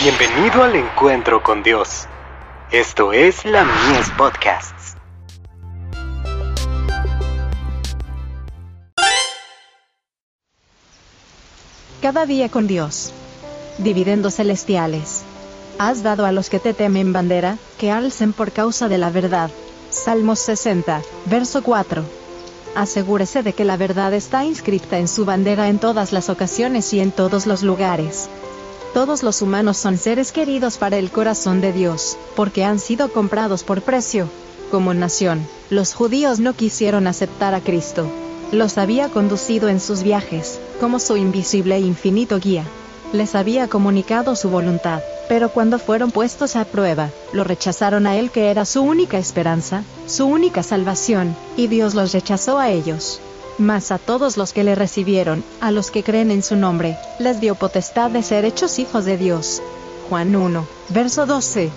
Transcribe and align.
Bienvenido 0.00 0.62
al 0.62 0.76
encuentro 0.76 1.42
con 1.42 1.64
Dios. 1.64 2.06
Esto 2.70 3.12
es 3.12 3.44
la 3.44 3.64
Mies 3.64 4.08
Podcasts. 4.16 4.94
Cada 12.00 12.26
día 12.26 12.48
con 12.48 12.68
Dios. 12.68 13.12
Dividendos 13.78 14.36
celestiales. 14.36 15.24
Has 15.80 16.04
dado 16.04 16.26
a 16.26 16.30
los 16.30 16.48
que 16.48 16.60
te 16.60 16.74
temen 16.74 17.12
bandera, 17.12 17.58
que 17.76 17.90
alcen 17.90 18.32
por 18.32 18.52
causa 18.52 18.88
de 18.88 18.98
la 18.98 19.10
verdad. 19.10 19.50
Salmos 19.90 20.38
60, 20.38 21.02
verso 21.26 21.64
4. 21.64 22.04
Asegúrese 22.76 23.42
de 23.42 23.52
que 23.52 23.64
la 23.64 23.76
verdad 23.76 24.14
está 24.14 24.44
inscripta 24.44 24.98
en 24.98 25.08
su 25.08 25.24
bandera 25.24 25.68
en 25.68 25.80
todas 25.80 26.12
las 26.12 26.28
ocasiones 26.28 26.92
y 26.92 27.00
en 27.00 27.10
todos 27.10 27.46
los 27.46 27.64
lugares. 27.64 28.30
Todos 28.94 29.22
los 29.22 29.42
humanos 29.42 29.76
son 29.76 29.98
seres 29.98 30.32
queridos 30.32 30.78
para 30.78 30.96
el 30.96 31.10
corazón 31.10 31.60
de 31.60 31.72
Dios, 31.72 32.16
porque 32.34 32.64
han 32.64 32.78
sido 32.78 33.12
comprados 33.12 33.62
por 33.62 33.82
precio. 33.82 34.28
Como 34.70 34.94
nación, 34.94 35.46
los 35.70 35.94
judíos 35.94 36.40
no 36.40 36.54
quisieron 36.54 37.06
aceptar 37.06 37.54
a 37.54 37.60
Cristo. 37.60 38.10
Los 38.50 38.78
había 38.78 39.08
conducido 39.08 39.68
en 39.68 39.80
sus 39.80 40.02
viajes, 40.02 40.58
como 40.80 40.98
su 40.98 41.16
invisible 41.16 41.76
e 41.76 41.80
infinito 41.80 42.38
guía. 42.38 42.64
Les 43.12 43.34
había 43.34 43.68
comunicado 43.68 44.36
su 44.36 44.50
voluntad, 44.50 45.00
pero 45.28 45.50
cuando 45.50 45.78
fueron 45.78 46.10
puestos 46.10 46.56
a 46.56 46.64
prueba, 46.64 47.10
lo 47.32 47.44
rechazaron 47.44 48.06
a 48.06 48.16
Él 48.16 48.30
que 48.30 48.50
era 48.50 48.64
su 48.64 48.82
única 48.82 49.18
esperanza, 49.18 49.84
su 50.06 50.26
única 50.26 50.62
salvación, 50.62 51.36
y 51.56 51.68
Dios 51.68 51.94
los 51.94 52.12
rechazó 52.12 52.58
a 52.58 52.70
ellos. 52.70 53.20
Mas 53.58 53.90
a 53.90 53.98
todos 53.98 54.36
los 54.36 54.52
que 54.52 54.62
le 54.62 54.76
recibieron, 54.76 55.42
a 55.60 55.72
los 55.72 55.90
que 55.90 56.04
creen 56.04 56.30
en 56.30 56.44
su 56.44 56.54
nombre, 56.54 56.96
les 57.18 57.40
dio 57.40 57.56
potestad 57.56 58.08
de 58.08 58.22
ser 58.22 58.44
hechos 58.44 58.78
hijos 58.78 59.04
de 59.04 59.16
Dios. 59.16 59.60
Juan 60.08 60.36
1, 60.36 60.64
verso 60.90 61.26
12. 61.26 61.70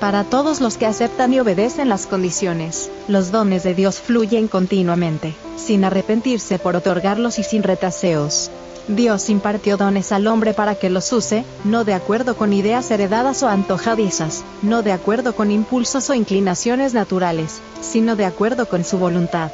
Para 0.00 0.24
todos 0.24 0.62
los 0.62 0.78
que 0.78 0.86
aceptan 0.86 1.34
y 1.34 1.40
obedecen 1.40 1.90
las 1.90 2.06
condiciones, 2.06 2.90
los 3.06 3.32
dones 3.32 3.64
de 3.64 3.74
Dios 3.74 3.98
fluyen 3.98 4.48
continuamente, 4.48 5.34
sin 5.56 5.84
arrepentirse 5.84 6.58
por 6.58 6.74
otorgarlos 6.74 7.38
y 7.38 7.42
sin 7.42 7.62
retaseos. 7.62 8.50
Dios 8.88 9.28
impartió 9.28 9.76
dones 9.76 10.12
al 10.12 10.28
hombre 10.28 10.54
para 10.54 10.74
que 10.76 10.88
los 10.88 11.12
use, 11.12 11.44
no 11.64 11.84
de 11.84 11.92
acuerdo 11.92 12.36
con 12.36 12.54
ideas 12.54 12.90
heredadas 12.90 13.42
o 13.42 13.48
antojadizas, 13.48 14.42
no 14.62 14.82
de 14.82 14.92
acuerdo 14.92 15.34
con 15.34 15.50
impulsos 15.50 16.08
o 16.08 16.14
inclinaciones 16.14 16.94
naturales, 16.94 17.60
sino 17.82 18.16
de 18.16 18.24
acuerdo 18.24 18.68
con 18.68 18.84
su 18.84 18.96
voluntad. 18.96 19.50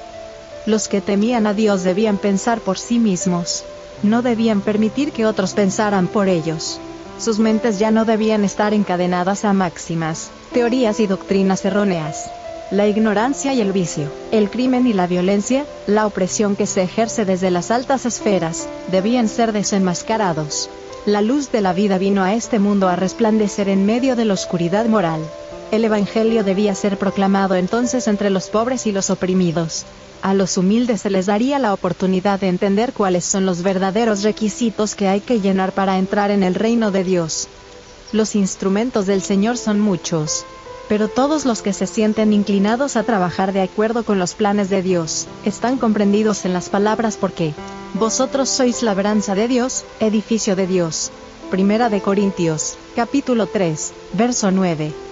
Los 0.64 0.86
que 0.86 1.00
temían 1.00 1.46
a 1.48 1.54
Dios 1.54 1.82
debían 1.82 2.18
pensar 2.18 2.60
por 2.60 2.78
sí 2.78 3.00
mismos. 3.00 3.64
No 4.04 4.22
debían 4.22 4.60
permitir 4.60 5.10
que 5.10 5.26
otros 5.26 5.54
pensaran 5.54 6.06
por 6.06 6.28
ellos. 6.28 6.80
Sus 7.18 7.40
mentes 7.40 7.80
ya 7.80 7.90
no 7.90 8.04
debían 8.04 8.44
estar 8.44 8.72
encadenadas 8.72 9.44
a 9.44 9.52
máximas, 9.52 10.30
teorías 10.52 11.00
y 11.00 11.06
doctrinas 11.06 11.64
erróneas. 11.64 12.30
La 12.70 12.86
ignorancia 12.86 13.52
y 13.52 13.60
el 13.60 13.72
vicio, 13.72 14.10
el 14.30 14.50
crimen 14.50 14.86
y 14.86 14.92
la 14.92 15.06
violencia, 15.06 15.66
la 15.86 16.06
opresión 16.06 16.56
que 16.56 16.66
se 16.66 16.82
ejerce 16.82 17.24
desde 17.24 17.50
las 17.50 17.70
altas 17.70 18.06
esferas, 18.06 18.68
debían 18.90 19.28
ser 19.28 19.52
desenmascarados. 19.52 20.70
La 21.04 21.20
luz 21.22 21.50
de 21.50 21.60
la 21.60 21.72
vida 21.72 21.98
vino 21.98 22.22
a 22.22 22.34
este 22.34 22.60
mundo 22.60 22.88
a 22.88 22.94
resplandecer 22.94 23.68
en 23.68 23.84
medio 23.84 24.14
de 24.14 24.24
la 24.24 24.34
oscuridad 24.34 24.86
moral. 24.86 25.20
El 25.72 25.84
Evangelio 25.84 26.44
debía 26.44 26.76
ser 26.76 26.98
proclamado 26.98 27.56
entonces 27.56 28.06
entre 28.06 28.30
los 28.30 28.50
pobres 28.50 28.86
y 28.86 28.92
los 28.92 29.10
oprimidos, 29.10 29.84
a 30.22 30.34
los 30.34 30.56
humildes 30.56 31.00
se 31.00 31.10
les 31.10 31.26
daría 31.26 31.58
la 31.58 31.74
oportunidad 31.74 32.38
de 32.38 32.46
entender 32.46 32.92
cuáles 32.92 33.24
son 33.24 33.44
los 33.44 33.62
verdaderos 33.62 34.22
requisitos 34.22 34.94
que 34.94 35.08
hay 35.08 35.20
que 35.20 35.40
llenar 35.40 35.72
para 35.72 35.98
entrar 35.98 36.30
en 36.30 36.44
el 36.44 36.54
reino 36.54 36.92
de 36.92 37.02
Dios. 37.02 37.48
Los 38.12 38.36
instrumentos 38.36 39.06
del 39.06 39.20
Señor 39.20 39.56
son 39.56 39.80
muchos, 39.80 40.44
pero 40.88 41.08
todos 41.08 41.44
los 41.44 41.60
que 41.60 41.72
se 41.72 41.88
sienten 41.88 42.32
inclinados 42.32 42.96
a 42.96 43.02
trabajar 43.02 43.52
de 43.52 43.62
acuerdo 43.62 44.04
con 44.04 44.20
los 44.20 44.34
planes 44.34 44.70
de 44.70 44.80
Dios, 44.80 45.26
están 45.44 45.76
comprendidos 45.76 46.44
en 46.44 46.52
las 46.52 46.68
palabras 46.68 47.16
porque 47.16 47.52
vosotros 47.94 48.48
sois 48.48 48.84
labranza 48.84 49.34
de 49.34 49.48
Dios, 49.48 49.84
edificio 49.98 50.54
de 50.54 50.68
Dios. 50.68 51.10
Primera 51.50 51.88
de 51.88 52.00
Corintios, 52.00 52.76
capítulo 52.94 53.46
3, 53.46 53.92
verso 54.12 54.52
9. 54.52 55.11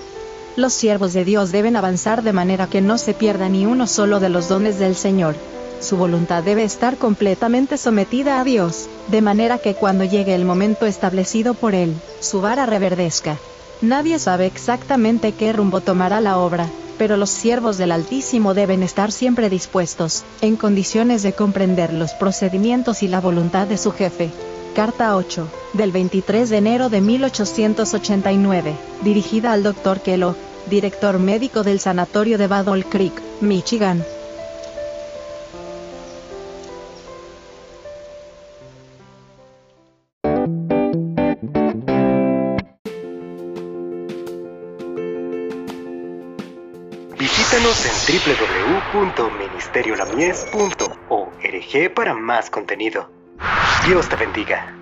Los 0.61 0.75
siervos 0.75 1.15
de 1.15 1.25
Dios 1.25 1.53
deben 1.53 1.75
avanzar 1.75 2.23
de 2.23 2.35
manera 2.35 2.67
que 2.67 2.83
no 2.83 2.99
se 2.99 3.15
pierda 3.15 3.49
ni 3.49 3.65
uno 3.65 3.87
solo 3.87 4.21
de 4.21 4.29
los 4.29 4.51
dones 4.51 4.79
del 4.79 4.95
Señor. 4.95 5.35
Su 5.81 5.97
voluntad 5.97 6.43
debe 6.43 6.65
estar 6.65 6.99
completamente 6.99 7.79
sometida 7.79 8.39
a 8.39 8.45
Dios, 8.45 8.87
de 9.09 9.23
manera 9.23 9.57
que 9.57 9.73
cuando 9.73 10.05
llegue 10.05 10.35
el 10.35 10.45
momento 10.45 10.85
establecido 10.85 11.55
por 11.55 11.75
Él, 11.75 11.95
su 12.21 12.43
vara 12.43 12.67
reverdezca. 12.67 13.39
Nadie 13.81 14.19
sabe 14.19 14.45
exactamente 14.45 15.33
qué 15.33 15.55
rumbo 15.55 15.81
tomará 15.81 16.21
la 16.21 16.37
obra, 16.37 16.67
pero 16.99 17.17
los 17.17 17.31
siervos 17.31 17.79
del 17.79 17.91
Altísimo 17.91 18.53
deben 18.53 18.83
estar 18.83 19.13
siempre 19.13 19.49
dispuestos, 19.49 20.25
en 20.43 20.57
condiciones 20.57 21.23
de 21.23 21.33
comprender 21.33 21.95
los 21.95 22.13
procedimientos 22.13 23.03
y 23.03 23.09
la 23.09 23.23
voluntad 23.23 23.67
de 23.67 23.79
su 23.79 23.93
jefe. 23.93 24.29
Carta 24.77 25.17
8, 25.17 25.49
del 25.73 25.91
23 25.91 26.51
de 26.51 26.57
enero 26.59 26.91
de 26.91 27.01
1889, 27.01 28.75
dirigida 29.03 29.53
al 29.53 29.63
Dr. 29.63 30.01
Kellogg, 30.01 30.37
director 30.69 31.19
médico 31.19 31.63
del 31.63 31.81
Sanatorio 31.81 32.37
de 32.39 32.47
Battle 32.47 32.85
Creek, 32.85 33.13
Michigan. 33.41 34.05
Visítanos 47.19 47.85
en 47.85 47.93
www.ministeriolamies.org 48.95 51.95
para 51.95 52.15
más 52.15 52.49
contenido. 52.51 53.11
Dios 53.87 54.09
te 54.09 54.17
bendiga. 54.17 54.80